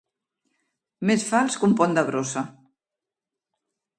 [1.09, 2.43] Més fals que un pont de brossa.